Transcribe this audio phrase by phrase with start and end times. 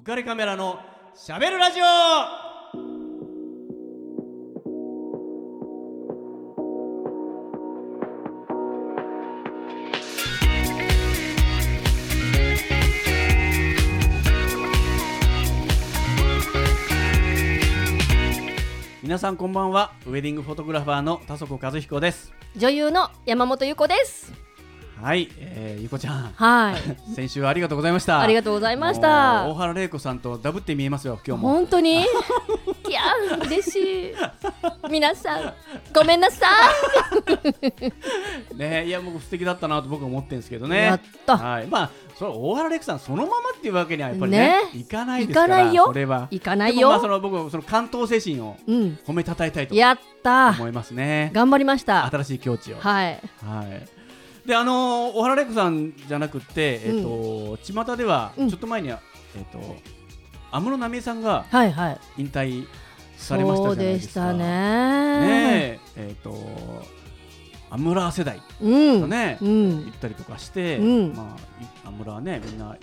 [0.00, 0.78] 浮かれカメラの
[1.14, 1.84] しゃべるラジオ。
[19.02, 19.92] 皆さんこんばんは。
[20.06, 22.32] ウェディングフォトグラファーの田底和彦です。
[22.56, 24.49] 女優の山本由子です。
[25.02, 26.76] はい、えー、ゆこちゃんはい。
[27.14, 29.54] 先週はありがとうございましたありがとうございました大。
[29.54, 32.00] 原玲子さんとダブって見えますよ今日も本当に？
[32.88, 33.02] いや、
[33.46, 33.78] 嬉し
[34.10, 34.14] い。
[34.90, 35.54] 皆さん、
[35.94, 36.46] ごめんなさ
[38.56, 40.70] ねいや僕素敵だったなと僕は思ってるんですけどい。
[40.70, 41.36] ねやった。
[41.36, 44.38] はいまあそれ大原レクさんそのままっていうわけにはやっぱりね
[44.74, 47.12] ねいかないですからいかないよそれは行かないでもまあそよ。
[47.12, 48.98] の僕その関東精神をうん。
[49.06, 50.50] 褒めたたえたいとやった。
[50.50, 52.04] 思いますね頑張りました。
[52.10, 53.20] 新しい境地をはい。
[53.44, 53.99] はい
[54.50, 59.00] であのー大原レクさんじゃなくってえっ、と巷ではちうんょっと前には、
[59.36, 59.58] えっ、と
[60.50, 62.00] 安室奈美恵さんがはいはい。
[62.18, 62.66] 引退
[63.16, 64.38] されましたそうじゃないでかですしたね。
[64.38, 66.34] ねええっ、と
[67.70, 69.92] アムラー世代ね、うん言。
[69.92, 72.76] ったりとかして、うんまあいアムラはねみんな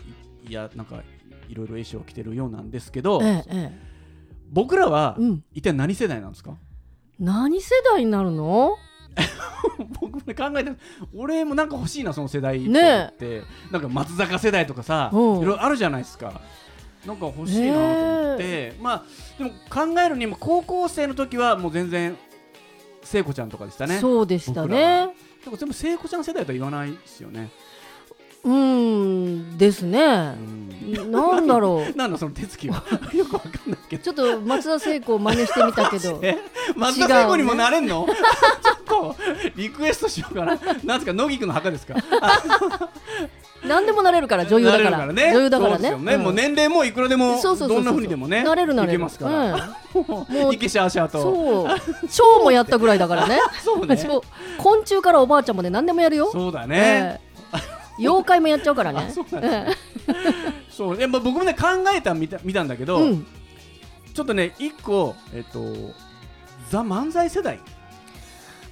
[0.45, 1.01] いいやなんか
[1.49, 3.79] いろいろ衣装を着てるようなんですけど、ええ、え
[4.53, 5.21] 僕らはえ。
[5.21, 5.43] うん。
[5.53, 6.55] 一体何世代なんですか？
[7.19, 8.77] 何世代になるの？
[9.99, 10.71] 僕もね考えて
[11.15, 15.19] 俺もなんか欲しいなその世代って、なんか松坂世代とかさ、うん。
[15.19, 16.41] いろいろあるじゃないですか。
[17.05, 19.03] なんか欲しいなと思って、まあ
[19.37, 22.17] でも考えるにも高校生の時はもう全然
[23.01, 23.99] 聖子ちゃんとかでしたね。
[23.99, 25.07] そうでした僕らは。
[25.07, 25.15] ね。
[25.43, 27.49] でも全部聖子ちゃん世代とは言わないですよね、
[28.47, 29.57] うん。
[29.57, 30.31] ですうね。
[30.31, 31.95] ん、なんだろう。
[31.97, 32.83] なんだその手つきは。
[33.13, 34.03] よくわかんないけど。
[34.03, 36.19] ちょっと松田聖子を真似してみたけど。
[36.23, 36.37] え
[36.75, 38.07] 松田聖子にもなれんの、
[38.63, 39.15] ちょっと
[39.55, 40.55] リクエストしようかな。
[40.83, 41.95] なんですか野木くんの墓ですか？
[43.65, 45.05] 何でもなれるから女優だから。
[45.07, 45.31] ね。
[45.33, 45.91] 女優だからね。
[46.17, 48.93] もう年齢もいくらでもどんなふうにでもねなれるなれる。
[48.93, 51.21] いけますから、もういけしゃあしゃあと。
[51.21, 52.07] そう。
[52.07, 53.39] 蝶もやったぐらいだからね。
[53.63, 53.97] そうね。
[54.57, 56.29] 昆虫からおばあちゃんまで何でもやるよ。
[56.31, 57.26] そうだね、ええ
[57.99, 59.07] 妖怪もやっちゃうからね。
[59.09, 59.67] あそうね。
[60.69, 63.27] そうで も僕もね考えた見た見たんだけど、うん。
[64.13, 65.59] ちょっとね一個えっと
[66.69, 67.57] ザ漫才世代。
[67.57, 67.61] ち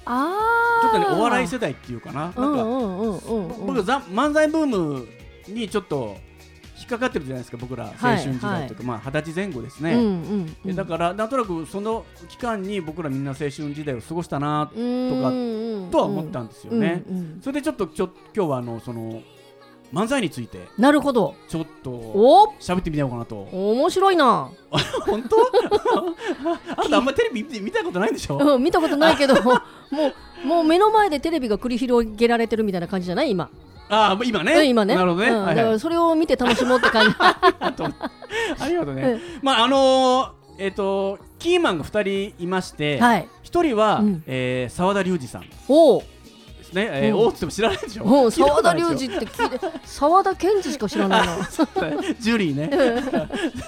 [0.04, 2.20] あょっとねあお笑い世代っていうかな。
[2.20, 2.40] なんか、
[3.66, 5.06] 僕ザ漫才ブーム
[5.48, 6.35] にちょっと引
[6.86, 10.46] っかかってるじゃないですか僕ら青春時代とか、まあ二十歳前後ですね、うんうんうん。
[10.64, 14.80] でだからなんとなくその期間に僕らみんな青春時代を過ごしたなとか
[15.90, 17.02] とは思ったんですよね。
[17.08, 19.20] うんうんそれでちょっとちょ今日はあのその
[19.92, 21.34] 漫才についてなるほど。
[21.48, 22.54] ちょっとお？
[22.58, 23.42] 喋ってみようかなと。
[23.52, 24.50] 面白いな。
[25.06, 25.36] 本当？
[26.82, 28.36] あんたあんまりテレビ見たことないんでしょ？
[28.38, 29.34] うん見たことないけど。
[29.42, 29.52] も
[30.44, 33.30] うもう目の前でテレビが繰り広げられてるみたいな感じじゃない？
[33.30, 33.48] 今
[33.88, 34.52] ああ今ね。
[34.54, 35.30] うん今ねなるほどね。
[35.30, 35.78] うんはいはいだから。
[35.78, 39.20] それを見て楽しもうって感じ ありがとうね。
[39.42, 46.02] まああのーえっ、とキーマンが二人いまして、はい一人は、うんえー澤田隆二さんでお
[46.68, 46.88] うすね。
[46.92, 48.04] えーうんおーっつっても知らないでしょ？
[48.04, 51.34] おう聞いたこ沢田隆二って聞いて沢田研二しか知らないな
[52.20, 52.70] ジュリーね。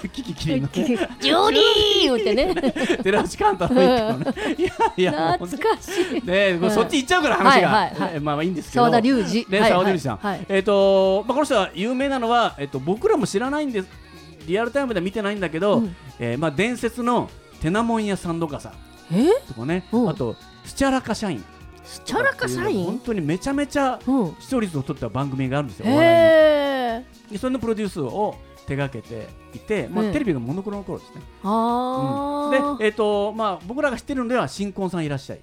[0.13, 1.09] キキキリンのね。
[1.19, 1.61] ジュリー
[2.03, 3.73] 言ってね寺内寛太。
[3.73, 4.17] いや
[4.97, 8.85] いや懐かしいにねそっち行っちゃうから話が、はいはいはいえーまあまあいいんですけど。
[8.85, 13.87] 沢田隆二ね、田隆二さん、はいえっ、と、まあ、この人は有名なのは、えっ、と、僕らも知らないんです。
[14.47, 17.29] リアルタイムでは見てないんだけど、うんえーまあ、伝説の
[17.61, 18.73] テナモンやサンドカさん
[19.15, 19.29] え？
[19.47, 21.43] とかね、うんあと、スチャラカ社員。
[21.89, 24.35] スチャラカ社員本当にめちゃめちゃうん。
[24.39, 25.87] 視聴率を取った番組があるんですよ。
[25.91, 27.39] お笑いの。
[27.39, 28.35] それのプロデュースを
[28.67, 31.21] 手掛けていて、まあ、ええテレビがモノクロの頃ですね。
[31.41, 32.77] あー。
[32.77, 35.39] で、えっ、と、まあ、僕らが知ってるのでは、新婚さんいらっしゃい。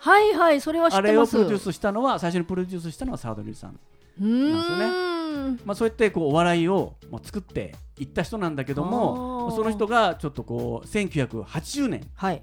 [0.00, 1.36] はいはいそれは知あってます。
[1.36, 3.80] れをプロデュースしたのは、最初にプロデュースしたのは沢田隆二さん。
[4.20, 5.60] うーん。
[5.64, 9.56] まあ、そうやってこうお笑いをまあ作っていった人なんだけどもあー。
[9.56, 12.42] その人がちょっとこう1980年はい。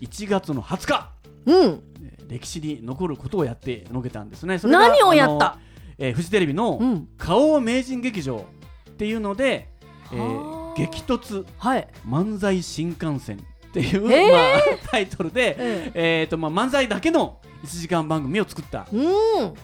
[0.00, 1.10] 1月の20日。
[1.46, 1.82] うん。
[2.02, 4.58] えー歴史に残ることをやってのけたんですね。
[4.64, 5.58] 何をやった？
[5.98, 8.44] えーフジテレビのうん「顔を名人劇場」
[8.90, 9.68] っていうので、
[10.12, 10.74] えーはあ。
[10.76, 11.88] 激突はい。
[12.06, 14.32] 漫才新幹線っていう、へー。
[14.32, 14.60] まあ、
[14.90, 16.24] タイトルで、ええ。
[16.24, 19.04] ーとまあ、漫才だけの1時間番組を作ったうん。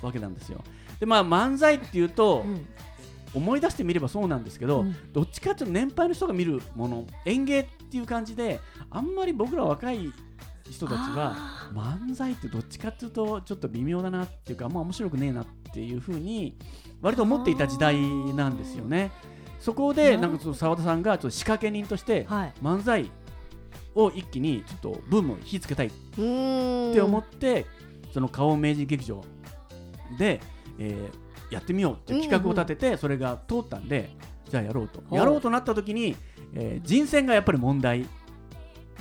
[0.00, 0.62] わけなんですよ。
[1.00, 2.66] でまあ漫才っていうと、うん。
[3.34, 4.96] 思い出してみればそうなんですけど、うん。
[5.12, 8.60] どっちかっていうと年配の人が見るもの演芸っていう感じで
[8.90, 10.12] あんまり僕ら若い
[10.72, 16.56] 人たちはあ漫才ってどっちかっていうとちょっと微妙だなっていうかあんま面白くねえなっていうふうに
[17.00, 18.00] 割と思っていた時代
[18.34, 19.10] なんですよね。
[19.60, 22.52] そこでなんか澤田さんがちょっと仕掛け人としてはい。
[22.62, 23.10] 漫才
[23.94, 27.66] を一気にちょっとブームを火つけたいって思って、
[28.12, 29.22] その顔名人劇場
[30.18, 30.40] で、
[30.78, 31.22] えー
[31.52, 34.08] やってみようっていう企画を立てて、それが通ったんで
[34.48, 35.02] じゃあやろうと。
[35.14, 36.16] やろうとなった時に、
[36.54, 38.06] えー人選がやっぱり問題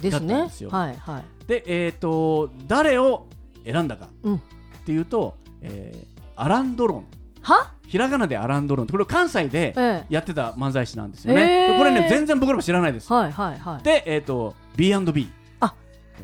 [0.02, 0.70] ですねだったんですよ。
[0.70, 3.28] はいはいでえっ、と誰を
[3.66, 4.40] 選んだかうんっ
[4.86, 7.06] ていうと、えーアランドロン。
[7.42, 7.74] は？
[7.88, 8.88] ひらがなでアランドロン。
[8.88, 11.72] これ関西でえやってた漫才師なんですよね、へー。
[11.74, 13.08] でこれね全然僕らも知らないです。
[13.12, 13.84] えはいはいはい。
[13.84, 15.76] でえっ、と B&B あ。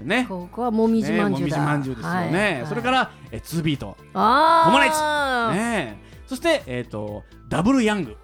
[0.01, 0.25] ね。
[0.29, 1.57] ここはもみじまんじゅうだ。
[1.57, 2.67] ねもみじまんじゅうですよね、はいはい。
[2.67, 3.97] それからえー2ビート。
[4.13, 6.01] あ友達あね。
[6.25, 8.15] そしてえっ、とダブルヤング、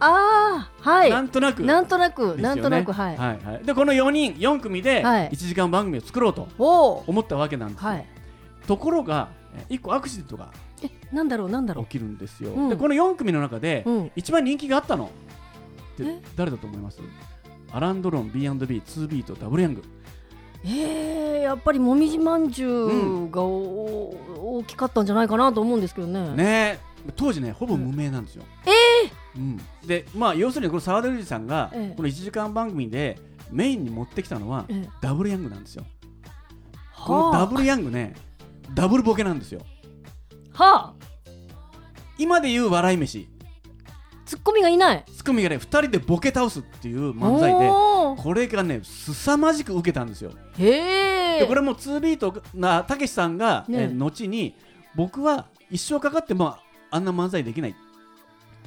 [0.00, 1.10] ああはい。
[1.10, 1.62] なんとなく。
[1.64, 5.30] なんとなく、なんとなくはい、はいはい、でこの4人4組ではい。
[5.30, 8.06] 1時間番組を作ろうと思ったわけなんですよ、はい。
[8.66, 9.28] ところが
[9.68, 10.50] 1個アクシデントが
[10.82, 12.68] えなんだろうなんだろ起きるんですよ、うん。
[12.68, 14.10] でこの4組の中でううん。
[14.14, 15.06] 一番人気があったの。
[15.06, 16.20] ってえ？
[16.36, 17.00] 誰だと思います？
[17.72, 19.82] アランドロン B&B2 ビートダブルヤング。
[20.64, 26.34] えー、やっぱりもみじまんじゅうがお、大きかったんじゃないかなと思うんですけどね。
[26.34, 26.88] ね。
[27.16, 28.72] 当時ねほぼ無名なんですよ、うん、
[29.86, 31.96] でまあ要するにこの澤田裕二さんがええ。
[31.96, 33.18] この1時間番組で
[33.50, 34.88] メインに持ってきたのはええ。
[35.00, 35.84] ダブルヤングなんですよ。
[37.04, 38.14] このはあダブルヤングね
[38.74, 39.60] ダブルボケなんですよ。
[40.52, 40.94] はあ。
[42.18, 43.28] 今で言う笑い飯。
[44.26, 45.04] ツッコミがいない。
[45.06, 50.32] ツッコミがね2人でボケ倒すっていう漫才でこれがね凄まじく受けたんですよ。
[50.58, 51.40] へえ。
[51.40, 53.94] でこれも2ビートなたけしさんが、ねえ。
[53.94, 54.54] 後に
[54.96, 56.56] 僕は一生かかっても
[56.90, 57.80] あんな漫才できないって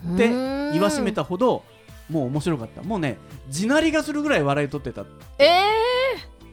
[0.03, 1.63] 言わしめたほど
[2.09, 2.81] もう面白かった。
[2.83, 3.17] もうね
[3.49, 5.05] 地鳴りがするぐらい笑い取ってた
[5.37, 5.51] ええ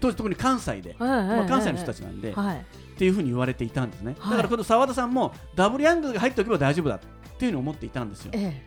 [0.00, 1.38] 当時特に関西で、ーはいはいはい。
[1.40, 2.56] まあ、関西の人たちなんで、はい。
[2.58, 2.60] っ
[2.98, 4.30] ていうふうに言われていたんですね、はい。
[4.32, 7.00] だからこの澤田さんもダブルヤングが入っておけば大丈夫だっ
[7.38, 8.32] ていうふうに思っていたんですよ。
[8.34, 8.62] え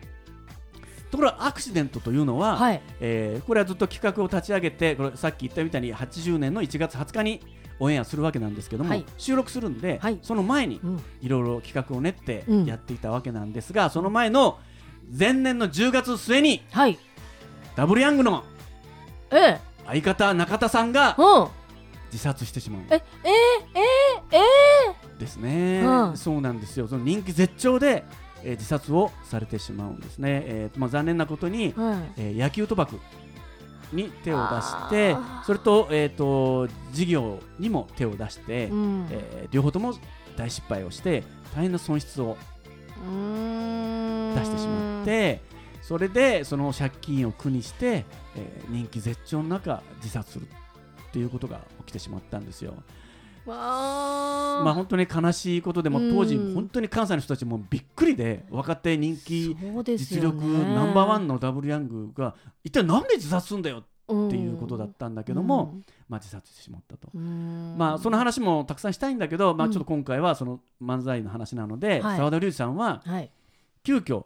[1.10, 2.82] ところがアクシデントというのえは、はい。
[3.00, 7.40] えーこれはずっと企画を立ち上げてこれさっき言ったみたいに80年の1月20日に
[7.80, 9.04] オンエアするわけなんですけども、はい。
[9.18, 10.18] 収録するんで、はい。
[10.22, 11.02] その前にうん。
[11.20, 12.64] いろいろ企画を練ってうん。
[12.64, 14.58] やっていたわけなんですが、その前の
[15.16, 16.98] 前年の10月末にはい。
[17.76, 18.44] ダブルヤングの
[19.30, 19.60] ええ。
[19.86, 21.48] 相方中田さんがうん。
[22.12, 22.82] 自殺してしまう。
[22.82, 23.02] んえええ
[24.32, 24.38] え
[25.18, 26.16] えですね、うん。
[26.16, 26.88] そうなんですよ。
[26.88, 28.04] その人気絶頂で、
[28.42, 32.98] えー自殺をされてしまうんですね、えーまあ、残念なことに、えはいえー野球賭博
[33.92, 35.16] に手を出して
[35.46, 39.06] それと,、えー、と事業にも手を出して、うん。
[39.10, 39.94] えー両方とも
[40.36, 41.22] 大失敗をして
[41.54, 42.36] 大変な損失を
[44.34, 45.40] 出してしまって
[45.82, 48.04] それでその借金を苦にして、
[48.36, 52.74] えー人気絶頂の中自殺するっていうことが起きてしまったんですよ。
[53.44, 56.14] わまあ本当に悲しいことでもうん。
[56.14, 59.56] 当時本当に関西の人たちもびっくりで若手人気
[59.96, 65.74] 実力ナンバーワンのダブルヤングが一体なんで自殺するんだよっていうことだったんだけども、
[66.08, 67.08] まあ、自殺してしまったと。
[67.14, 67.76] うん。
[67.78, 72.16] まあ、その話もたくさんしたいんだけど、まあ、ちょっと今回はその漫才の話なのではい。
[72.18, 73.30] 澤、田龍二さんははい。
[73.84, 74.24] 急遽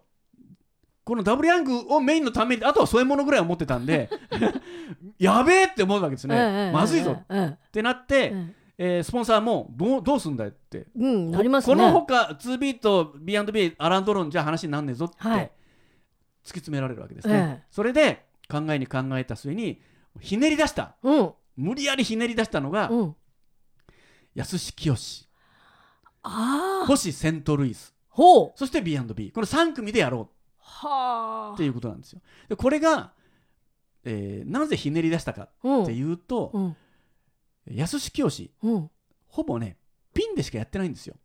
[1.07, 4.11] このダブルヤングをメインのためにあとはそういうものぐらい思ってたんで
[5.21, 7.13] やべえって思うわけですね、ええまずいぞ。
[7.13, 7.57] っえ。
[7.57, 8.33] えてなって、
[8.77, 9.01] ええ。
[9.01, 10.79] ースポンサーもどうどうすんだよって。
[10.79, 15.53] えうんなりますこねのほか2ビート B&B アランドロンじゃ話になんねえぞって突はい。
[16.43, 19.81] き詰められるわけですね、えそれで考えに考えた末に
[20.21, 20.97] ひねり出した。
[21.05, 21.33] えうん。
[21.57, 23.17] 無理やりひねり出したのが、うん。
[24.35, 24.93] 安志清
[26.87, 27.95] 星セントルイス。
[28.09, 28.53] ほう。
[28.57, 30.36] そして B&B この3組でやろはあう
[31.55, 32.21] っていうことなんですよ。
[32.49, 33.13] でこれが、
[34.05, 36.77] えーなぜひねり出したかうんっていうと、うん。
[37.67, 38.91] 安志清うん。
[39.27, 39.77] ほぼね
[40.15, 41.17] ピンでしかやってないんですよ。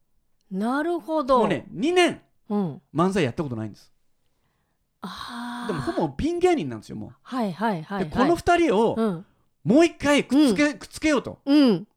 [0.50, 1.40] なるほど。
[1.40, 2.82] もうね2年うん。
[2.94, 3.92] 漫才やったことないんです。
[5.02, 8.10] ああでもほぼピン芸人なんですよもう、はいはいはいはい。
[8.10, 9.26] でこの2人をうん。
[9.64, 11.40] もう一回くっつけ,、くっつけようと。
[11.46, 11.88] うん。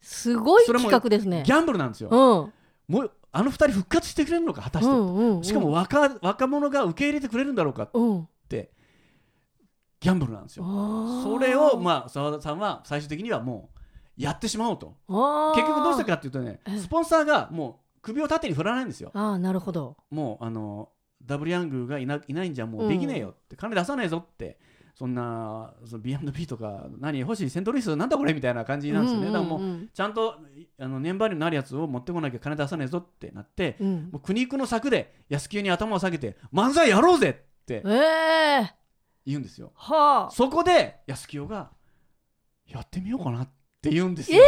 [0.00, 1.42] すごいそれも企画ですね。
[1.46, 2.94] ギャンブルなんですよ、うん。
[2.94, 5.44] もうあの2人復活してくれるのか果たして、うんうんうん。
[5.44, 8.28] しかも若若者が受け入れてくれるんだろうかっうん。
[8.48, 8.70] て
[10.00, 10.64] ギャンブルなんですよ。
[10.64, 14.96] そそれをまあ澤田さんは最終的にはもうやってしまおうと。
[15.08, 16.78] あ結局どうしたかかっていうとねええ。
[16.78, 19.10] スポンサーがもう首を縦に振らないんですよ。
[19.14, 19.96] ああなるほど。
[20.10, 20.90] もうあの
[21.24, 24.58] ダブルヤングがいないないんじゃもうできねえよって、金出さないぞって
[24.94, 30.36] そんなその B&B とか何欲しいセントルイスなんだこれみたいな感じなんですよね、だからもううんちゃんと
[30.78, 33.86] あの年配になるやつを持ってこなきゃ金出さないぞってなってうん。
[33.86, 38.74] うんもう苦肉の策で安清に頭を下げて漫才やろうぜってええ
[39.24, 39.72] 言うんですよ。
[39.74, 40.30] はあ。
[40.30, 41.70] そこで安清が
[42.66, 43.48] やってみようかなっ
[43.80, 44.42] て言うんですよ、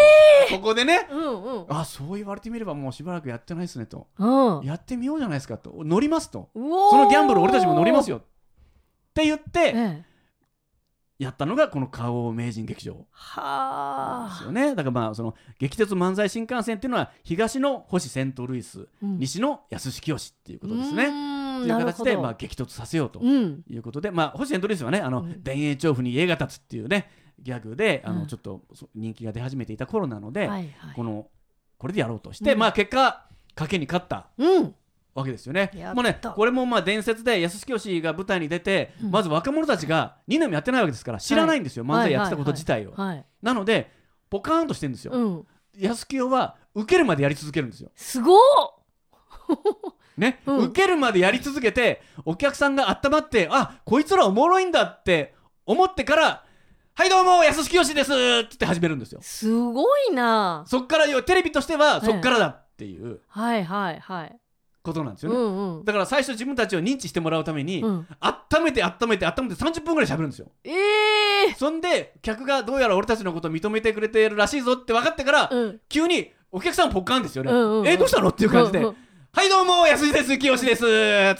[0.51, 1.09] そこでね。
[1.11, 1.67] うんうん。
[1.69, 4.09] あそう言われてみればもうしばらくやってないですねと。
[4.19, 4.65] うん。
[4.65, 5.83] やってみようじゃないですかと。
[5.85, 6.51] 乗りますと。
[6.55, 8.21] そのギャンブル俺たちも乗りますよっ
[9.15, 10.13] て言ってええ
[11.18, 13.06] やったのがこの顔名人劇場。
[13.11, 14.28] はあ。
[14.33, 14.75] ですよね。
[14.75, 19.18] だからまあその劇鉄漫才新幹線っていうのは東の星セントルイス、うん。
[19.18, 23.62] 西の安志清っていうことですうねーんっていう形で、まあ、激突させようとうん。
[23.71, 25.42] いうことで、まあ、星エンドレスはねあの、うん。
[25.42, 27.09] 田園調布に家が建つっていうね
[27.40, 30.94] ギャグであの、うんちょっとそ人気が出始めていた頃なので、はいはい。
[30.97, 31.28] この
[31.78, 32.59] これでやろうとして、うん。
[32.59, 34.30] まあ結果賭けに勝った。
[34.37, 34.75] うん
[35.14, 35.71] わけですよね。
[35.94, 39.11] もうねこれもまあ伝説で安清が舞台に出て、うん。
[39.11, 43.25] まず若者たちが2年もやってないわけですから知らないんですよ、漫才やってたこと自体を、はい。
[43.40, 43.90] なので
[44.28, 45.47] ポカーンとしてるんですよ、うん。
[45.78, 47.90] 安清は受けるまでやり続けるんですよ。
[47.94, 48.38] すごっ。
[50.16, 50.59] ね、うん。
[50.66, 55.35] 受けるまでやり続けてお客さんが温まってあこいつらおもろいんだって
[55.66, 56.44] 思ってから
[56.94, 58.12] 「はいどうも安清です」
[58.47, 59.21] って始めるんですよ。
[59.23, 60.64] すごいな。
[60.66, 63.21] そっからテレビとしてはええそっからだっていう。
[63.28, 63.64] はい。
[63.64, 64.00] はい。
[64.00, 64.40] はい
[64.85, 65.85] ことなんですよね、うんうん。
[65.85, 68.07] だから最初自分たちを認知してもらうために、うん。
[68.21, 70.49] 温めて温めて温めて30分ぐらい喋るんですよ。
[70.62, 75.81] ええそんで客がどうやら俺たちのことを認めてくれてるらしいぞって分かってから、うん。
[75.88, 77.88] 急にお客さんポッカーンですよね、うんうんうん。
[77.88, 78.97] えどうしたのっていう感じで、うんうん。
[79.33, 80.83] はいどうも安井です清です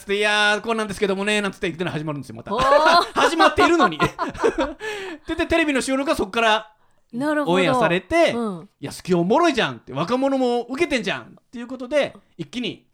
[0.01, 2.51] つっていやーこうなんですけどもねなんつって言っての始まるんですよまた。
[3.15, 3.99] 始まっているのに。
[5.29, 6.73] ででテレビの収録がそこから
[7.13, 8.69] オンエアされて、うん。
[8.81, 12.87] 安清おもろいじゃんって若者も受けてんじゃんっていうことで一気に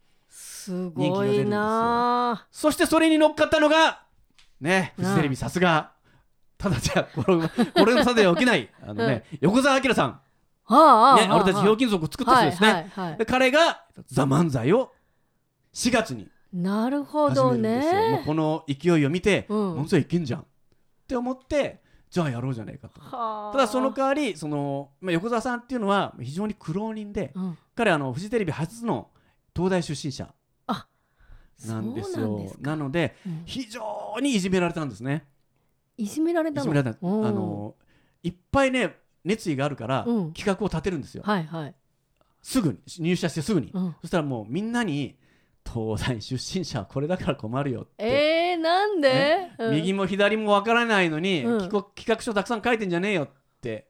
[0.61, 4.03] すごいなそしてそれに乗っかったのが
[4.61, 5.93] ねフジテレビうんさすが。
[6.59, 8.69] ただじゃこれこれの 差では起きない。
[8.83, 10.21] あのね、横澤明さん、
[10.67, 13.19] あね、俺たちひょうきん族を作った人ですね、はいはいはい。
[13.19, 14.93] で彼が「ザ漫才を
[15.73, 19.79] 4月になるほど始めるんですよ、もうねこの勢いを見て、うん。
[19.79, 20.41] 漫才いけんじゃん。
[20.41, 20.45] っ
[21.09, 23.01] て思ってじゃあやろうじゃないかと。
[23.01, 23.53] はあ。
[23.53, 27.59] ただその代わりその、まあ、横澤さんっていうのは非常に苦労人でうん。
[27.75, 29.09] 彼はあのフジテレビ初の
[29.57, 30.29] 東大出身者
[31.69, 32.53] なんですよ。
[32.61, 33.43] なのでうん。
[33.45, 35.25] 非常にいじめられたんですね。
[35.97, 36.61] いじめられたの？
[36.61, 37.07] いじめられた。
[37.07, 37.75] あうんの
[38.23, 40.33] いっぱいね熱意があるからうん。
[40.33, 41.75] 企画を立てるんですよ、はいはい。
[42.43, 43.95] すぐに入社してすぐに、うん。
[44.01, 45.17] そしたらもうみんなに
[45.67, 49.55] 東大出身者はこれだから困るよって、えー、なんで、ね。
[49.59, 49.75] うん。
[49.77, 51.59] 右も左もわからないのに、うん。
[51.69, 53.29] 企画書たくさん書いてんじゃねえよっ
[53.61, 53.87] て、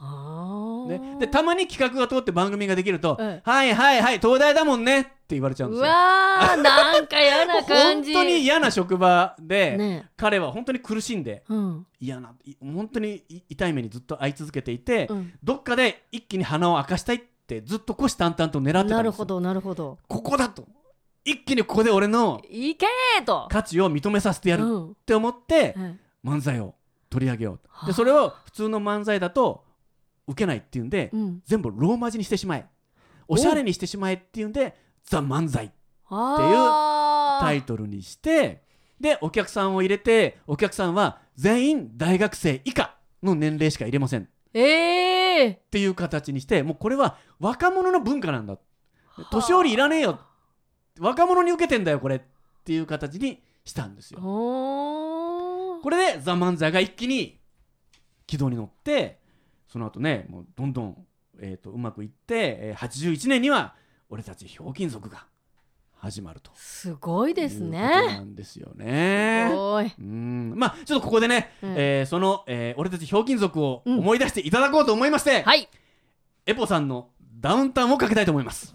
[0.00, 3.40] あね、ーでたまに企画が通って番組ができると「うん。
[3.42, 5.90] はいはいはい東大だもんね」って言われちゃうんでうすよ。
[5.90, 6.62] わー
[7.60, 10.10] な感本じ当に嫌な職場で、ね。
[10.16, 11.86] 彼は本当に苦しんでうん。
[12.00, 15.32] 嫌ない本当にい痛い目にずっと遭い続けていて、うん。
[15.42, 18.96] どっかで一気に鼻を明かしたいってずっと虎視眈々と狙ってたんですよ。
[18.96, 19.98] なるほどなるほど。
[20.08, 20.66] ここだと。
[21.24, 23.48] 一気にここで俺のいけーと。
[23.50, 24.90] 価値を認めさせてやるうん。
[24.90, 25.98] って思ってはい。
[26.24, 26.74] 漫才を
[27.10, 27.60] 取り上げよう。
[27.68, 27.86] はあ。
[27.86, 29.64] でそれを普通の漫才だと
[30.26, 31.42] 受けないっていうんで、うん。
[31.46, 32.66] 全部ローマ字にしてしまえ。
[33.28, 34.74] おしゃれにしてしまえっていうんで
[35.04, 35.70] 「ザ・漫才」
[36.08, 37.07] あー
[37.40, 38.62] タイトルにして
[39.00, 44.22] でお客さんを入れてお客さんは全員大学生以下の年齢しか入れません。
[44.22, 48.58] っええていう形にしてもうこれは若者の文化なんだ。
[49.30, 50.20] 年寄りいらねえよ。
[50.98, 52.16] 若者に受けてんだよこれ。
[52.16, 52.20] っ
[52.64, 54.20] ていう形にしたんですよ。
[54.20, 57.40] これで「ザ・漫才」が一気に
[58.26, 59.20] 軌道に乗って
[59.68, 61.06] その後ねもうどんどん、
[61.40, 63.74] えー、とうまくいって、えー81年には
[64.10, 65.26] 俺たちひょうきん族が
[66.00, 66.50] 始まると。
[66.54, 67.80] すごいですね。
[67.80, 69.48] なんですよね。
[69.50, 69.56] す。
[69.56, 69.92] ごい。
[69.98, 70.52] うん。
[70.56, 71.74] まあちょっとここでね、うん。
[71.76, 75.68] えーその、えー俺たちひょうきん族をうん思い出していただこうと思いまして、はい。
[76.46, 77.08] エポさんの
[77.40, 78.74] ダウンタウンをかけたいと思います。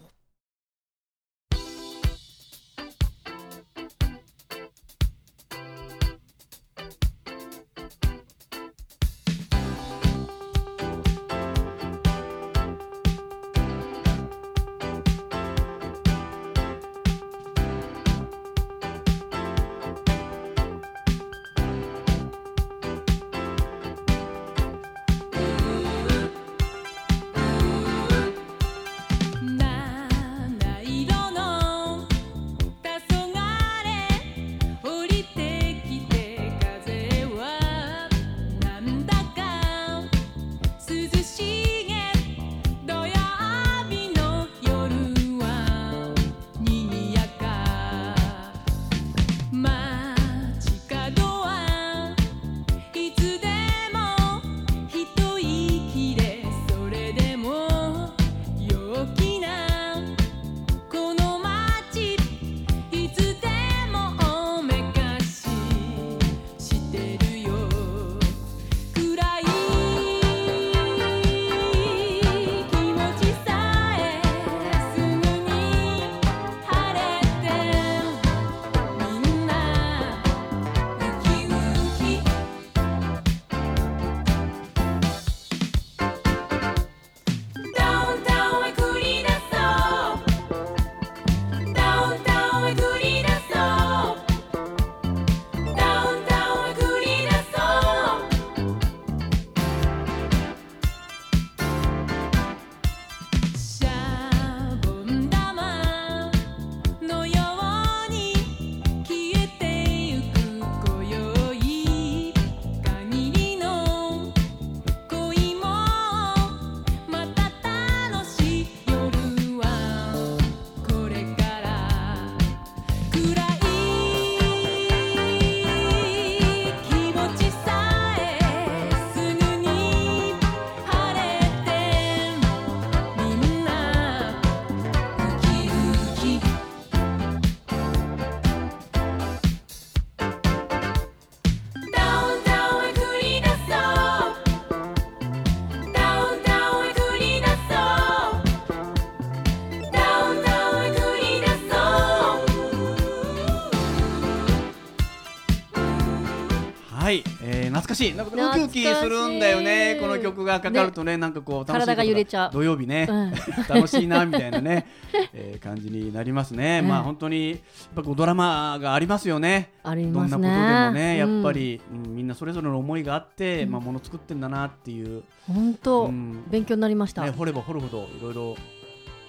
[157.03, 158.15] はい、えー、懐かしい。
[158.15, 159.98] なんかウキウキするんだよね。
[160.00, 161.17] この曲がかかるとね。
[161.17, 162.51] なんかこう楽しいこと体が揺れちゃう。
[162.53, 163.31] 土曜日ね、うん。
[163.67, 164.88] 楽しいなみたいなね、
[165.33, 167.60] えー、感じになりますね、うんまあ本当にやっ
[167.93, 169.74] ぱこうドラマがありますよね。
[169.83, 173.72] ありどんなことますねでもねやっぱうんり、うんみんなそれぞれの思いがあって、うん。
[173.72, 176.45] まあもの作ってんだなっていう、本当、うん。
[176.50, 178.55] 勉強になりました、ね、掘れば掘るほどいろいろ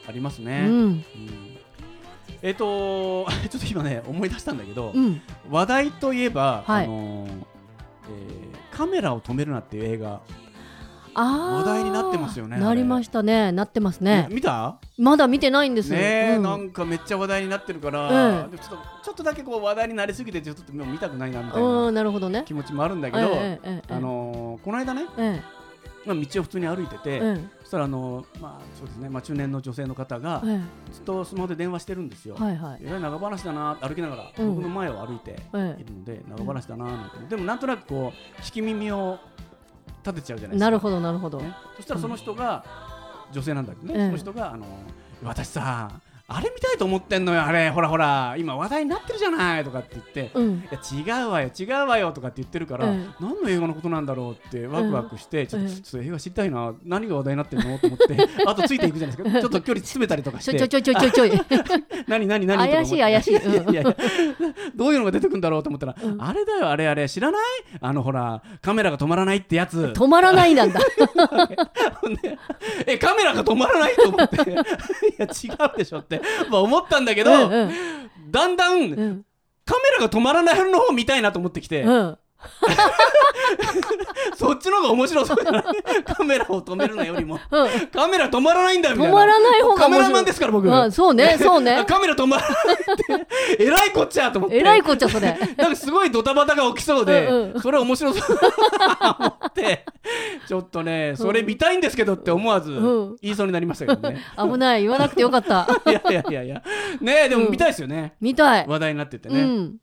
[0.09, 0.71] ありますうね、ん。
[0.71, 1.05] うん。
[2.41, 5.21] えっ、と ちょっと今ね思い出したんだけど、うん。
[5.51, 6.85] 話題といえば、はい。
[6.85, 7.44] あのー
[8.11, 10.21] えーカメラを止めるなっていう映画、
[11.15, 11.59] あー。
[11.59, 13.53] 話題になってますよねなりましたね。
[13.53, 14.27] なってますね。
[14.31, 14.79] 見た？
[14.99, 15.91] まだ見てないんです。
[15.93, 15.99] ね
[16.33, 16.43] え、うん。
[16.43, 22.43] なんかめっちゃ話題になってるから、うんちょっとちょっとだけこう話題になりすぎてちょっともう見たくないなみたいうんななるほどね。
[22.47, 25.41] 気持ちもあるんだけど、ええええええあのーこの間ね、え
[26.05, 27.45] まあ、道を普通に歩いてて、ええ。
[27.64, 30.61] そしたらあのーまあそうですね、まあ、中年の女性の方がえ
[30.93, 32.37] ずっとスマホで電話してるんですよ。
[32.37, 32.79] はいはい。
[32.83, 34.55] えらい長話だな歩きながら、うん。
[34.55, 39.19] 僕の前を歩いてえいるので長話だななんて、でもなんとなくこう引き耳を
[40.05, 40.65] 立てちゃうじゃないですか。
[40.67, 42.65] なるほどなるほど、ね、そしたらその人が、
[43.33, 44.67] 女性なんだけどね、ええその人があの
[45.23, 45.91] 私さ
[46.27, 47.45] あれ見たいと思ってんのよ。
[47.45, 50.31] あれほらほら今話題になってるじゃないとかって言って。
[50.35, 50.53] うん。
[50.55, 59.41] いや違うわよ違うわよとかって言ってるから、ええ何の映画のことなんだろうってワクワクして、ちょっとええちょっと映画知りたいな何が話題になってるのと思って あとついていくじゃないですか。
[59.41, 61.27] ちょっと距離詰めたりとかしちょちょてちょちょちょちょ。
[61.27, 61.31] い
[62.09, 63.37] 何何何怪しい怪しい。
[63.37, 63.71] うん。
[63.71, 63.95] いやいや
[64.75, 66.23] どういうのが出てくるんだろうと思ったら、うん。
[66.23, 67.43] あれだよあれあれ知らない？
[67.83, 69.93] あのほらカメラが止まらないってやつ。
[69.95, 70.81] 止まらないなんだ。
[72.87, 74.37] えカメラが止まらないと思って。
[74.51, 74.55] い
[75.19, 75.29] や違
[75.75, 76.14] うでしょって、
[76.51, 77.73] まあ、思ったんだけど、うんうん。
[78.31, 79.25] だんだんうん。
[79.65, 82.19] カメラが止まらないの方見たいなと思ってきて、うん
[84.37, 85.61] そっちの方が面白そうじゃな。
[85.61, 85.65] い
[86.05, 87.39] カメラを止めるのよりも。
[87.51, 87.69] うん。
[87.89, 89.15] カメラ止まらないんだよみたいな。
[89.15, 90.13] 止まらない方がカメ面白い。
[90.13, 91.85] ラマンですから僕、うんそうねそうね。
[91.89, 93.27] カメラ止まらないっ
[93.57, 93.65] て。
[93.65, 94.57] えらいこっちゃと思って。
[94.57, 97.61] えらいこっちゃそれなんかすごいドタバタが起きそうで、うんうん。
[97.61, 99.85] それ面白そうだなと思って。
[100.47, 103.17] ちょっとねそれ見たいんですけどって思わずうん。
[103.23, 104.83] 言いそうになりましたけどね、危ない。
[104.83, 105.67] 言わなくてよかった。
[105.87, 106.63] いやいやいやいや。
[107.01, 108.67] ねえでも見たいですよね、見たい。
[108.67, 109.77] 話題になっててね、うん。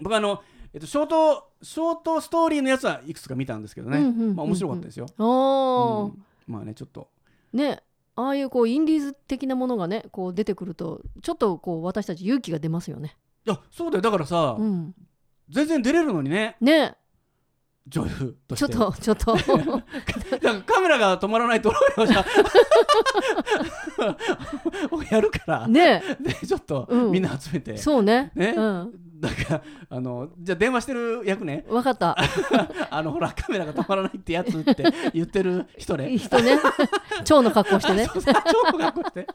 [0.00, 4.36] 僕あの、えっと、ショートショートストーリーのやつはいくつか見たんですけどね、うんうんうんうん。
[4.36, 6.10] まあ面白かったですよ、おー。
[6.10, 6.24] うん。
[6.46, 7.08] まあねちょっと。
[7.52, 7.82] ね
[8.16, 13.16] ああいうこうインディーズ的なものがねこう出てくるとちょっとこう私たち勇気が出ますよね。
[13.46, 14.02] いやそうだよ。
[14.02, 14.94] だからさ、うん、
[15.48, 16.56] 全然出れるのにね。
[16.60, 16.96] ね。
[17.86, 18.72] 女優として。
[18.72, 19.36] ちょっとちょっと。
[20.66, 21.72] カメラが止まらないと
[25.10, 26.02] やるから、ね。
[26.20, 27.10] でちょっとうん。
[27.10, 28.32] みんな集めて、そうね。
[28.34, 28.54] ね。
[28.56, 31.64] うん、だからあのじゃあ電話してる役ね？
[31.68, 32.16] わかった。
[32.90, 34.84] あのほらカメラが止まらないってやつって
[35.14, 36.16] 言ってる人ね。
[36.18, 36.58] 人ね。
[37.24, 38.06] 蝶の格好してね。
[38.12, 38.20] 超
[38.76, 39.26] 学校して。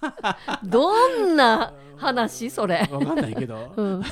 [0.64, 2.48] どんな話？
[2.50, 2.88] それ。
[2.90, 4.02] わかんないけど、うん、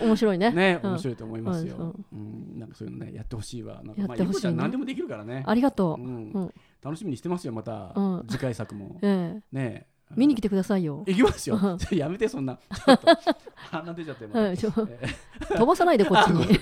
[0.00, 0.48] 面白いね。
[0.48, 0.54] うん。
[0.54, 2.16] ね面白いと思いますよ、うう。
[2.16, 2.60] んん。
[2.60, 3.82] なんかそういうのねやってほしいわ。
[3.82, 4.12] なんかやってほしいね。
[4.12, 5.42] まあゆうこちゃん何でもできるからね。
[5.46, 6.02] ありがとう。
[6.02, 6.30] うん。
[6.32, 6.54] うん。
[6.82, 8.24] 楽しみにしてますよまた、うん。
[8.28, 8.98] 次回作も。
[9.02, 9.56] ええ。
[9.56, 11.04] ね見に来てくださいよ。
[11.06, 11.58] 行きますよ。
[11.90, 12.56] やめてそんな。
[12.56, 13.16] ちょっと
[13.54, 15.08] 鼻出ちゃってまはい、ちょえ
[15.48, 16.58] 飛ばさないでこっちに。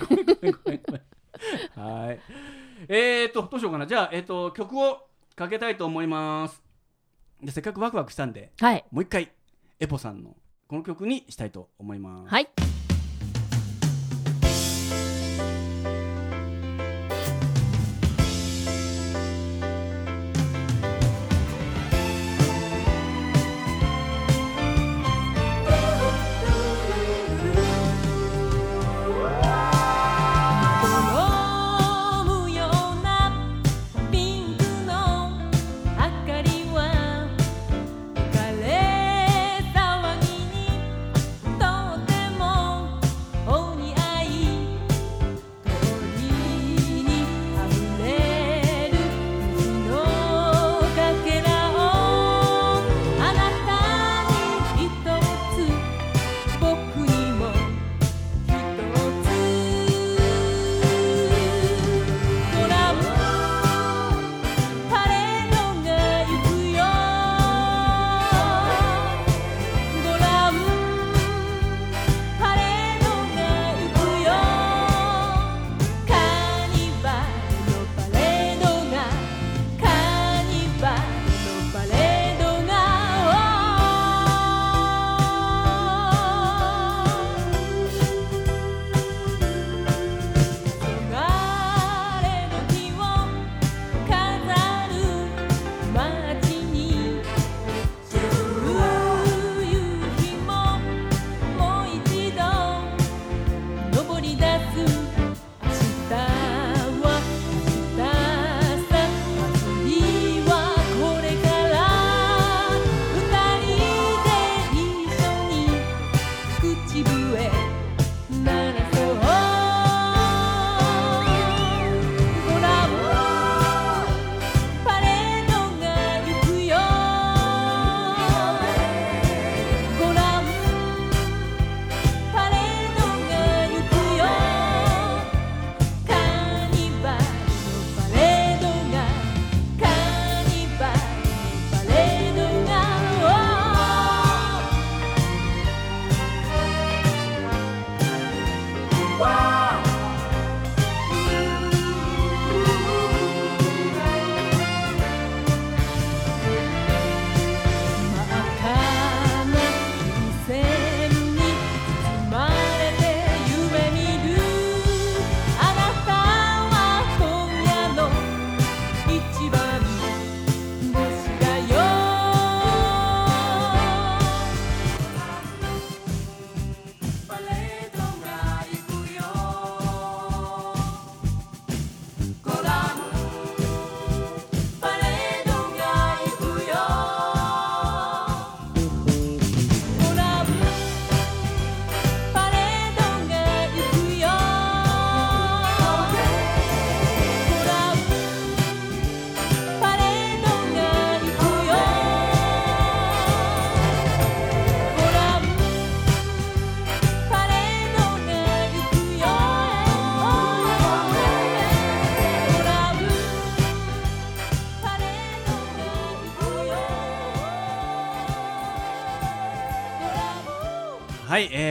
[1.75, 2.19] はい。
[2.87, 3.87] えーとどうしようかな。
[3.87, 6.63] じゃあ、えー、と曲をかけたいと思います。
[7.41, 8.83] でせっかくワクワクしたんではい。
[8.91, 9.31] もう一回
[9.79, 10.35] エポさんの
[10.67, 12.29] この曲にしたいと思います。
[12.29, 12.47] はい。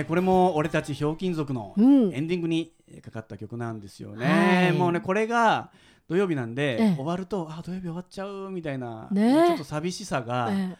[0.04, 2.12] これも俺たちひょうきん族のうん。
[2.14, 4.72] エンディングにえーかかった曲なんですよはね。
[4.74, 4.76] い。
[4.78, 5.70] もうねこれが
[6.08, 6.94] 土曜日なんで、ええ。
[6.96, 9.46] 終わるとあ土曜日終わっちゃうみたいな、ね。
[9.48, 10.78] ちょっと寂しさがやえ。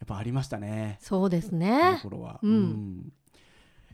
[0.00, 0.98] えっぱありましたね。
[1.00, 2.40] そうですこのね頃は。
[2.42, 3.12] うん。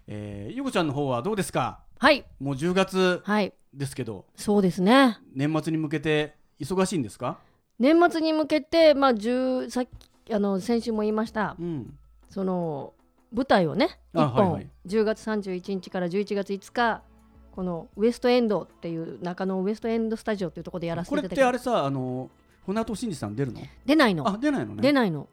[0.06, 1.80] えーゆうこちゃんの方はどうですか？
[1.98, 2.24] はい。
[2.40, 3.52] もう10月はい。
[3.74, 4.24] ですけど。
[4.36, 5.18] そうですね。
[5.34, 7.38] 年末に向けて忙しいんですか？
[7.78, 9.86] 年末に向けてまあ10さっ
[10.24, 11.56] きあの先週も言いました。
[11.60, 11.98] うん。
[12.30, 12.94] その
[13.32, 14.70] 舞台をね1本、あはいはい。
[14.86, 17.02] 10月31日から11月5日
[17.52, 21.40] このウエストエンドっていう中野ウエストエンドスタジオっていうところでやらせてこいただきます。
[21.40, 22.30] れってあれさあの
[22.64, 23.60] 船戸真二さん出るの？
[23.84, 24.28] 出ないの。
[24.28, 24.82] あ出ないのね。
[24.82, 25.28] 出ないの。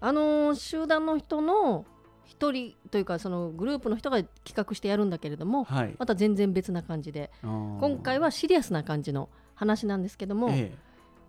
[0.00, 1.84] あのー集団の人の
[2.24, 5.94] 一人というかそのグループの人が企画してやるんだけれどもはい。
[5.98, 7.30] また全然別な感じで。
[7.42, 10.72] 今今回はシリアスな感じの話なんですけども、え。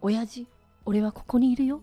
[0.02, 0.48] 親父
[0.86, 1.82] 俺はここにいるよ。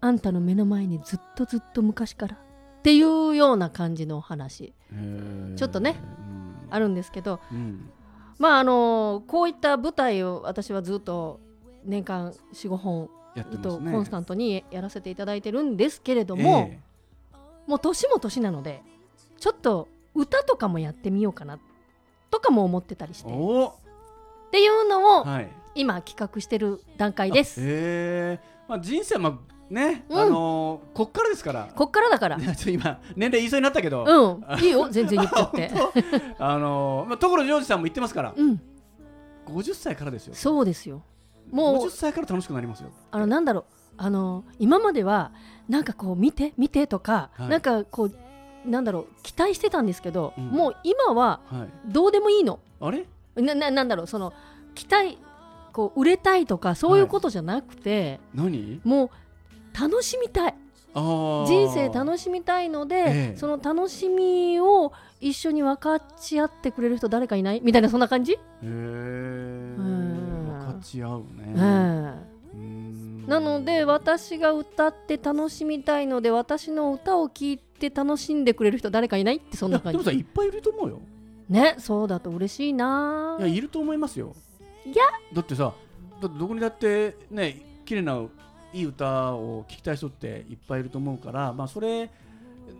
[0.00, 2.38] あんたの目の前にずっとずっと昔から
[2.82, 4.72] っていうような感じのお話
[5.56, 7.88] ちょっとねうんあるんですけどうん
[8.38, 11.38] まああのこういった舞台を私はずっと
[11.84, 13.62] 年間45本やってずっ。
[13.62, 16.80] とコンスタントにやらせていただいてるんですけれども、え
[17.68, 18.82] もう年も年なので
[19.38, 21.60] ちょっと歌とかもやってみようかな
[22.30, 25.48] とかも思ってたりしてっていうのをはい。
[25.74, 27.60] 今企画してる段階です。
[27.60, 28.40] へえ。
[28.68, 29.38] まあ人生はまあ
[29.70, 30.18] ね、うん。
[30.18, 31.68] あのーこっからですから。
[31.74, 32.36] こっからだから。
[32.36, 34.58] いやちょっと今年齢言いそうになったけど、うん。
[34.62, 34.88] いいよ。
[34.90, 35.70] 全然言っちゃって。
[36.38, 38.60] あのーまあ所ジョージさんも言ってますから、うん。
[39.46, 40.34] 50歳からですよ。
[40.34, 41.02] そうですよ。
[41.50, 42.90] も50う歳から楽しくなりますよ。
[43.10, 43.64] あのなんだろう。
[43.98, 45.32] あの今までは
[45.68, 47.48] なんかこう見て見てとか、はい。
[47.48, 49.22] なんかこうなんだろう。
[49.22, 50.48] 期待してたんですけど、うん。
[50.48, 51.68] もう今ははい。
[51.92, 52.60] どうでもいいの。
[52.80, 53.06] あれ？
[53.36, 54.06] なななんだろう。
[54.06, 54.32] その
[54.74, 55.18] 期待
[55.72, 58.80] こう売れたいとかそういうことじゃなくて、何？
[58.84, 59.10] もう
[59.78, 60.54] 楽しみたい。
[60.94, 63.36] 人生楽しみたいので、ええ。
[63.36, 67.60] その楽しみを一緒に分かち合ってくれる人誰かいない？
[67.64, 68.66] みたいなそんな感じ、へえ。
[68.66, 70.46] ん。
[70.48, 72.32] 分かち合うね。
[73.26, 79.36] なので私が歌って楽しみたいので私の歌を聴いて楽しんでくれる人誰かいない？
[79.36, 81.00] ってそんいやでもさな感じいっぱいいると思うよ。
[81.48, 83.36] ねそうだと嬉しいな。
[83.38, 84.34] いやいると思いますよ。
[84.84, 84.96] いや。
[85.32, 85.72] だってさ
[86.20, 88.20] だってどこにだってね綺麗な
[88.72, 92.10] いい歌を聴きたい人っていっぱいいると思うからまあそれ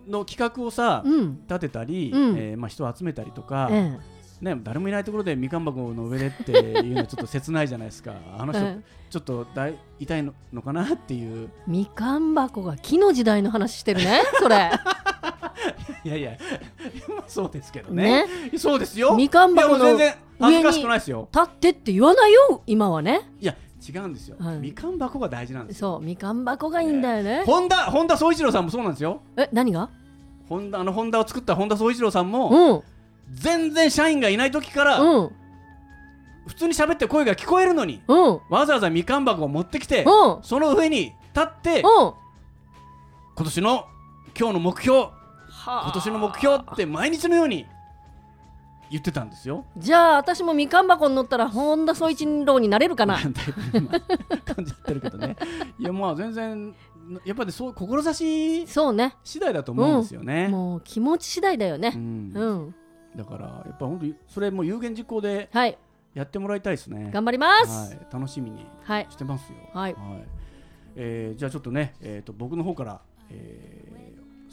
[0.07, 1.41] の企画をさ、うん。
[1.47, 2.37] 立てたり、うん。
[2.37, 3.97] えーまあ、人を集めたりとか、え
[4.41, 8.13] ね、誰もいないところでみかん箱の上でっていうのはちょっと切ないじゃないですか。
[8.37, 11.49] あの人、ええちょっと大痛いののかなっていう。
[11.67, 14.71] みかん箱が木の時代の話してるねそれ。
[16.03, 16.31] いやいや
[17.07, 18.25] まあそうですけどね。
[18.51, 18.57] ね。
[18.57, 19.13] そうですよ。
[19.15, 21.29] みかん箱のいやもう全然恥ずかしくないですよ。
[21.31, 23.29] 立ってって言わないよ今はね。
[23.39, 23.55] いや
[23.87, 24.57] 違うんですよ、はい。
[24.57, 25.95] みかん箱が大事なんですよ。
[25.95, 27.43] そうみかん箱がいいんだよね。
[27.45, 29.21] 本田本田宗一郎さんもそうなんですよ。
[29.37, 29.89] え何が？
[30.47, 32.81] 本田あのホンダを作った本田宗一郎さんも、うん。
[33.33, 35.31] 全然社員がいない時から、うん。
[36.47, 38.39] 普通に喋って声が聞こえるのにうん。
[38.49, 40.43] わざわざみかん箱を持ってきて、うん。
[40.43, 42.13] その上に立って、うん。
[43.35, 43.85] 今年の
[44.37, 45.11] 今日の目標は
[45.83, 47.65] 今年の目標って毎日のように
[48.91, 49.65] 言ってたんですよ。
[49.77, 53.15] じゃあ私もみかん箱に乗ったら本田宗一郎になれるかな？
[53.21, 53.23] だい
[53.71, 53.89] ぶ今
[54.41, 55.35] 感じてるけどね。
[55.79, 56.75] いやまあ全然
[57.25, 59.15] やっぱりそう志そうね。
[59.23, 60.47] 次第だと思うんですよね。
[60.47, 62.31] もう気持ち次第だようねん。
[62.35, 62.75] うん。
[63.15, 65.77] だからやっぱ本当にそれもう有言実行ではい。
[66.13, 67.09] やってもらいたいですね。
[67.11, 67.95] 頑張ります。
[67.95, 69.07] はい、楽しみにはい。
[69.09, 69.57] してますよ。
[69.73, 69.95] はい。
[70.95, 74.03] えーじゃあちょっとね、えー、と僕の方から、えー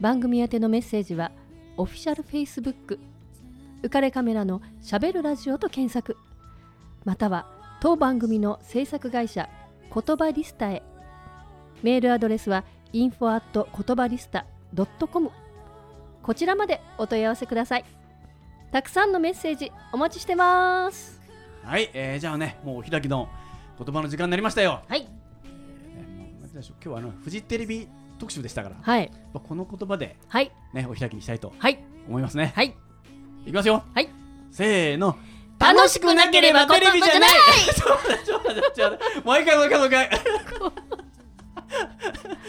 [0.00, 1.32] 番組宛てのメッセージは
[1.76, 2.98] オフィシャルフェイスブック
[3.82, 6.16] 浮かれカメラのしゃべるラジオと検索。
[7.04, 7.46] または
[7.82, 9.50] 当番組の制作会社
[9.94, 10.82] 言葉リスタへ
[11.82, 14.46] メールアドレスは info at 言葉リスタ
[15.10, 15.30] .com
[16.22, 17.84] こちらまでお問い合わせください。
[18.72, 21.20] たくさんのメッセージお待ちしてます。
[21.62, 23.28] はい、えーじゃあねもうお開きの
[23.78, 25.06] 言葉の時間になりましたよ、はい。
[25.96, 29.10] えー今日はあのフジテレビ特集でしたから、はい。
[29.32, 30.50] まあこの言葉ではい。
[30.74, 31.78] ねお開きにしたいとはい。
[32.08, 32.74] 思いますね、はい。
[33.44, 33.84] いきますよ。
[33.94, 34.08] はい。
[34.50, 35.16] せーの。
[35.58, 37.30] 楽しくなければテレビじゃない
[37.64, 40.10] 言ちょっと待ってちょっと待ってちょっと待ってもう一回もう一回もう一回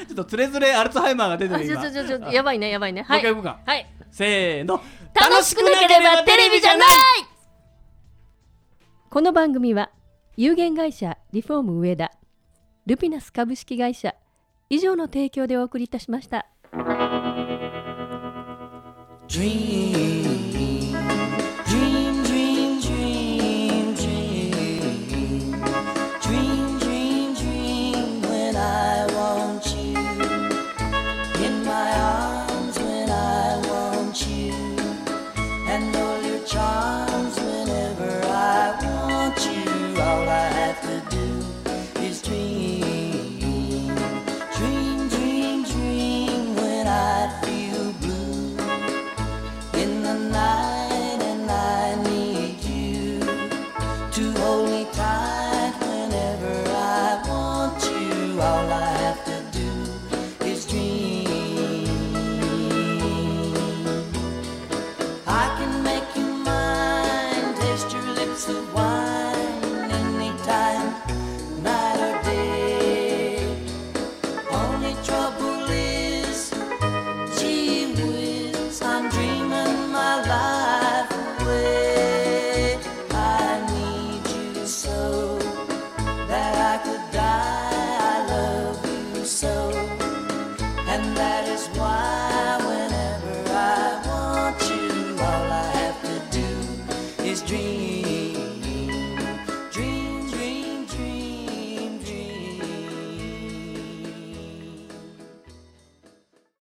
[0.07, 3.03] ちょっとつれづれアルツハイマーが出てある今ちょちょちょちょあやばいねやばいね。
[3.03, 3.23] はい。
[3.23, 3.71] もう一回行こうか。
[3.71, 3.87] はい。
[4.11, 4.81] せーの。
[5.13, 6.87] 楽しくなければテレビじゃない。
[9.09, 9.89] この番組は
[10.35, 12.11] 有限会社リフォーム上田
[12.85, 14.15] ルピナス株式会社
[14.69, 16.45] 以上の提供でお送りいたしました。
[19.27, 20.16] Dream,